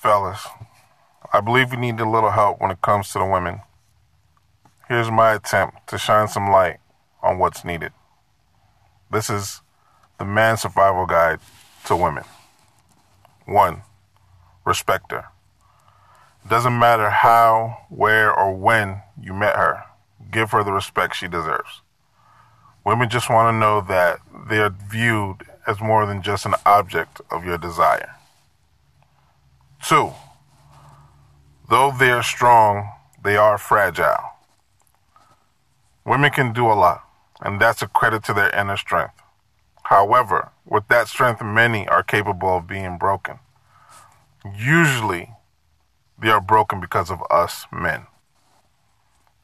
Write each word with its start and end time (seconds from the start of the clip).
Fellas, 0.00 0.46
I 1.30 1.42
believe 1.42 1.72
we 1.72 1.76
need 1.76 2.00
a 2.00 2.08
little 2.08 2.30
help 2.30 2.58
when 2.58 2.70
it 2.70 2.80
comes 2.80 3.12
to 3.12 3.18
the 3.18 3.26
women. 3.26 3.60
Here's 4.88 5.10
my 5.10 5.34
attempt 5.34 5.88
to 5.88 5.98
shine 5.98 6.26
some 6.26 6.50
light 6.50 6.78
on 7.22 7.38
what's 7.38 7.66
needed. 7.66 7.92
This 9.10 9.28
is 9.28 9.60
the 10.18 10.24
man 10.24 10.56
survival 10.56 11.04
guide 11.04 11.40
to 11.84 11.96
women. 11.96 12.24
One, 13.44 13.82
respect 14.64 15.12
her. 15.12 15.26
Doesn't 16.48 16.78
matter 16.78 17.10
how, 17.10 17.80
where, 17.90 18.34
or 18.34 18.56
when 18.56 19.02
you 19.20 19.34
met 19.34 19.56
her, 19.56 19.84
give 20.30 20.52
her 20.52 20.64
the 20.64 20.72
respect 20.72 21.14
she 21.14 21.28
deserves. 21.28 21.82
Women 22.86 23.10
just 23.10 23.28
want 23.28 23.52
to 23.52 23.58
know 23.58 23.82
that 23.82 24.20
they 24.48 24.60
are 24.60 24.70
viewed 24.70 25.42
as 25.66 25.78
more 25.78 26.06
than 26.06 26.22
just 26.22 26.46
an 26.46 26.54
object 26.64 27.20
of 27.30 27.44
your 27.44 27.58
desire. 27.58 28.16
Two, 29.82 30.12
though 31.68 31.92
they 31.98 32.10
are 32.10 32.22
strong, 32.22 32.92
they 33.22 33.36
are 33.36 33.58
fragile. 33.58 34.30
Women 36.04 36.30
can 36.30 36.52
do 36.52 36.66
a 36.66 36.74
lot, 36.74 37.04
and 37.40 37.60
that's 37.60 37.82
a 37.82 37.88
credit 37.88 38.24
to 38.24 38.34
their 38.34 38.50
inner 38.50 38.76
strength. 38.76 39.14
However, 39.84 40.50
with 40.64 40.86
that 40.88 41.08
strength, 41.08 41.42
many 41.42 41.88
are 41.88 42.02
capable 42.02 42.56
of 42.56 42.68
being 42.68 42.98
broken. 42.98 43.38
Usually, 44.56 45.30
they 46.18 46.28
are 46.28 46.40
broken 46.40 46.80
because 46.80 47.10
of 47.10 47.22
us 47.30 47.66
men. 47.72 48.06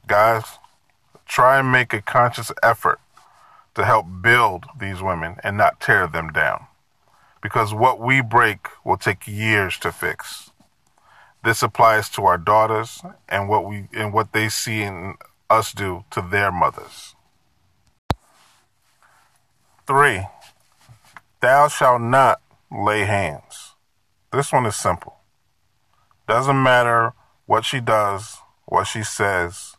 Guys, 0.06 0.45
try 1.26 1.59
and 1.59 1.73
make 1.73 1.92
a 1.92 2.02
conscious 2.02 2.52
effort 2.62 3.00
to 3.74 3.84
help 3.84 4.06
build 4.23 4.66
these 4.78 5.02
women 5.02 5.37
and 5.42 5.56
not 5.56 5.80
tear 5.80 6.06
them 6.06 6.32
down. 6.32 6.66
Because 7.42 7.74
what 7.74 8.00
we 8.00 8.20
break 8.20 8.68
will 8.84 8.96
take 8.96 9.26
years 9.26 9.78
to 9.78 9.92
fix. 9.92 10.51
This 11.45 11.62
applies 11.62 12.09
to 12.10 12.24
our 12.24 12.38
daughters 12.38 13.02
and 13.28 13.48
what 13.48 13.65
we 13.65 13.88
and 13.93 14.12
what 14.12 14.32
they 14.32 14.48
see 14.48 14.82
in 14.82 15.15
us 15.48 15.73
do 15.73 16.04
to 16.10 16.20
their 16.20 16.51
mothers. 16.51 17.15
3. 19.87 20.26
Thou 21.40 21.68
shalt 21.68 22.02
not 22.02 22.40
lay 22.73 23.04
hands. 23.04 23.74
This 24.32 24.52
one 24.52 24.66
is 24.66 24.74
simple. 24.74 25.16
Doesn't 26.26 26.60
matter 26.60 27.12
what 27.46 27.65
she 27.65 27.78
does, 27.78 28.38
what 28.65 28.84
she 28.84 29.04
says, 29.04 29.76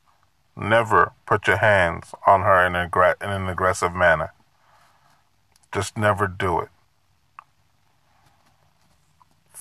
never 0.55 1.11
put 1.25 1.47
your 1.47 1.57
hands 1.57 2.15
on 2.25 2.41
her 2.41 2.65
in, 2.65 2.75
in 2.75 3.29
an 3.29 3.49
aggressive 3.49 3.93
manner. 3.93 4.33
Just 5.73 5.97
never 5.97 6.27
do 6.27 6.59
it. 6.59 6.69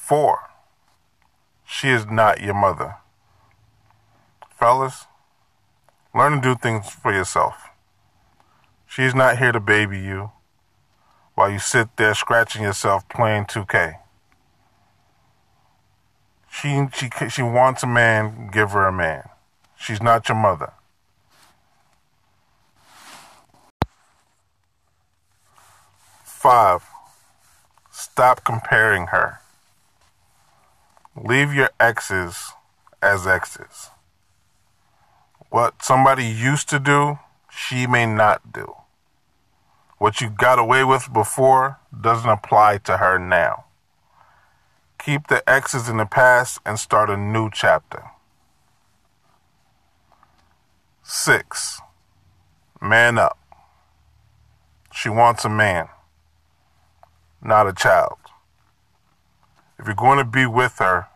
Four, 0.07 0.51
she 1.65 1.89
is 1.89 2.07
not 2.07 2.41
your 2.41 2.55
mother. 2.55 2.99
Fellas, 4.55 5.07
learn 6.15 6.41
to 6.41 6.41
do 6.41 6.55
things 6.55 6.89
for 6.89 7.13
yourself. 7.13 7.71
She's 8.87 9.17
not 9.17 9.39
here 9.39 9.51
to 9.51 9.59
baby 9.59 9.99
you 9.99 10.31
while 11.35 11.51
you 11.51 11.59
sit 11.59 11.97
there 11.97 12.15
scratching 12.15 12.63
yourself 12.63 13.09
playing 13.09 13.47
2K. 13.47 13.99
She, 16.53 16.87
she, 16.95 17.29
she 17.29 17.43
wants 17.43 17.83
a 17.83 17.89
man, 17.89 18.49
give 18.53 18.71
her 18.71 18.87
a 18.87 18.93
man. 18.93 19.29
She's 19.77 20.01
not 20.01 20.29
your 20.29 20.39
mother. 20.39 20.73
Five, 26.23 26.85
stop 27.91 28.45
comparing 28.45 29.09
her. 29.09 29.41
Leave 31.25 31.55
your 31.55 31.71
exes 31.81 32.53
as 33.01 33.27
exes. 33.27 33.89
What 35.49 35.83
somebody 35.83 36.27
used 36.27 36.69
to 36.69 36.79
do, 36.79 37.19
she 37.51 37.87
may 37.87 38.05
not 38.05 38.53
do. 38.53 38.75
What 39.97 40.21
you 40.21 40.29
got 40.29 40.59
away 40.59 40.85
with 40.85 41.11
before 41.11 41.79
doesn't 41.99 42.29
apply 42.29 42.79
to 42.79 42.99
her 42.99 43.19
now. 43.19 43.65
Keep 44.99 45.29
the 45.29 45.49
exes 45.49 45.89
in 45.89 45.97
the 45.97 46.05
past 46.05 46.61
and 46.67 46.79
start 46.79 47.09
a 47.09 47.17
new 47.17 47.49
chapter. 47.51 48.11
Six, 51.03 51.81
man 52.83 53.17
up. 53.17 53.39
She 54.93 55.09
wants 55.09 55.47
a 55.47 55.49
man, 55.49 55.89
not 57.43 57.67
a 57.67 57.73
child. 57.73 58.19
If 59.79 59.87
you're 59.87 59.95
going 59.95 60.19
to 60.19 60.25
be 60.25 60.47
with 60.47 60.79
her, 60.79 61.09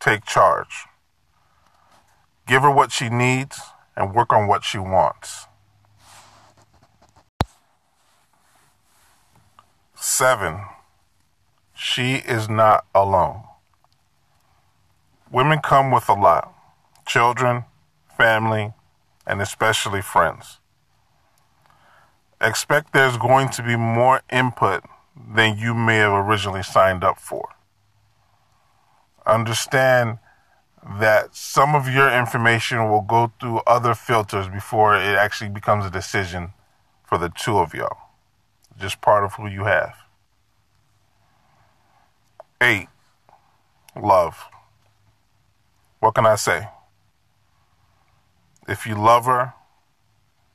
take 0.00 0.24
charge. 0.24 0.86
Give 2.46 2.62
her 2.62 2.70
what 2.70 2.92
she 2.92 3.08
needs 3.08 3.60
and 3.96 4.14
work 4.14 4.32
on 4.32 4.48
what 4.48 4.64
she 4.64 4.78
wants. 4.78 5.46
Seven, 9.94 10.62
she 11.74 12.16
is 12.16 12.48
not 12.48 12.84
alone. 12.94 13.44
Women 15.30 15.60
come 15.60 15.90
with 15.90 16.08
a 16.08 16.14
lot 16.14 16.52
children, 17.06 17.64
family, 18.16 18.72
and 19.26 19.40
especially 19.40 20.02
friends. 20.02 20.58
Expect 22.40 22.92
there's 22.92 23.16
going 23.16 23.48
to 23.50 23.62
be 23.62 23.76
more 23.76 24.22
input 24.30 24.84
than 25.16 25.58
you 25.58 25.74
may 25.74 25.96
have 25.96 26.12
originally 26.12 26.62
signed 26.62 27.04
up 27.04 27.18
for. 27.18 27.48
Understand 29.26 30.18
that 30.98 31.34
some 31.34 31.74
of 31.74 31.88
your 31.88 32.10
information 32.10 32.90
will 32.90 33.02
go 33.02 33.32
through 33.38 33.58
other 33.66 33.94
filters 33.94 34.48
before 34.48 34.96
it 34.96 35.16
actually 35.16 35.50
becomes 35.50 35.86
a 35.86 35.90
decision 35.90 36.52
for 37.04 37.18
the 37.18 37.28
two 37.28 37.58
of 37.58 37.72
y'all. 37.72 37.98
Just 38.78 39.00
part 39.00 39.24
of 39.24 39.34
who 39.34 39.46
you 39.46 39.64
have. 39.64 39.94
Eight, 42.60 42.88
love. 44.00 44.44
What 46.00 46.14
can 46.14 46.26
I 46.26 46.34
say? 46.34 46.68
If 48.66 48.86
you 48.86 48.94
love 48.96 49.26
her, 49.26 49.54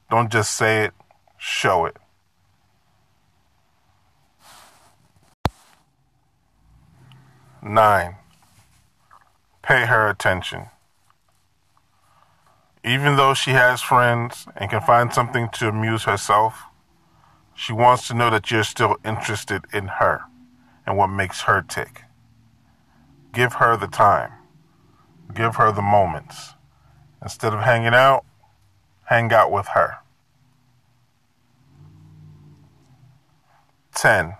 don't 0.10 0.32
just 0.32 0.56
say 0.56 0.86
it, 0.86 0.94
show 1.38 1.86
it. 1.86 1.98
Nine, 7.62 8.16
pay 9.68 9.86
her 9.86 10.10
attention. 10.10 10.68
Even 12.86 13.18
though 13.18 13.34
she 13.34 13.52
has 13.52 13.82
friends 13.82 14.48
and 14.56 14.70
can 14.70 14.80
find 14.80 15.14
something 15.14 15.50
to 15.50 15.68
amuse 15.68 16.06
herself, 16.06 16.64
she 17.54 17.74
wants 17.74 18.08
to 18.08 18.14
know 18.14 18.30
that 18.30 18.50
you're 18.50 18.64
still 18.64 18.96
interested 19.04 19.66
in 19.74 19.88
her 20.00 20.22
and 20.86 20.96
what 20.96 21.08
makes 21.08 21.42
her 21.42 21.62
tick. 21.62 22.04
Give 23.34 23.54
her 23.54 23.76
the 23.76 23.88
time. 23.88 24.32
Give 25.34 25.58
her 25.58 25.74
the 25.74 25.82
moments. 25.82 26.54
Instead 27.22 27.54
of 27.54 27.60
hanging 27.60 27.94
out, 27.94 28.24
hang 29.04 29.34
out 29.34 29.52
with 29.52 29.68
her. 29.74 29.98
10. 33.96 34.36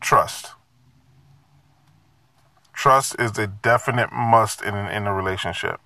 Trust. 0.00 0.54
Trust 2.78 3.16
is 3.18 3.36
a 3.36 3.48
definite 3.48 4.12
must 4.12 4.62
in, 4.62 4.72
in 4.76 5.08
a 5.08 5.12
relationship. 5.12 5.80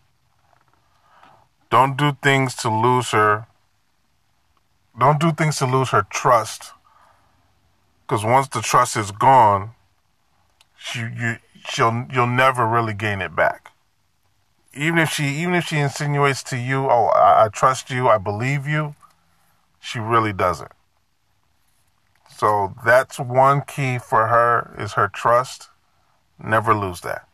Don't 1.71 1.97
do 1.97 2.19
things 2.23 2.55
to 2.57 2.69
lose 2.69 3.13
her. 3.13 3.47
Don't 5.01 5.19
do 5.19 5.33
things 5.33 5.57
to 5.57 5.65
lose 5.65 5.89
her 5.89 6.07
trust 6.11 6.73
because 8.03 8.27
once 8.27 8.47
the 8.49 8.61
trust 8.61 8.95
is 8.99 9.11
gone, 9.11 9.71
she, 10.77 10.99
you, 10.99 11.37
she'll, 11.67 12.05
you'll 12.13 12.27
never 12.27 12.67
really 12.67 12.93
gain 12.93 13.23
it 13.23 13.35
back. 13.35 13.71
Even 14.75 14.99
if 14.99 15.09
she, 15.09 15.25
even 15.25 15.55
if 15.55 15.65
she 15.65 15.79
insinuates 15.79 16.43
to 16.43 16.59
you, 16.59 16.91
"Oh, 16.91 17.07
I, 17.15 17.47
I 17.47 17.49
trust 17.49 17.89
you, 17.89 18.09
I 18.09 18.19
believe 18.19 18.67
you," 18.67 18.95
she 19.81 19.99
really 19.99 20.35
doesn't. 20.35 20.73
So 22.37 22.75
that's 22.85 23.19
one 23.19 23.63
key 23.63 23.97
for 23.99 24.27
her 24.27 24.75
is 24.79 24.93
her 24.93 25.09
trust. 25.09 25.71
Never 26.43 26.75
lose 26.75 27.01
that. 27.03 27.29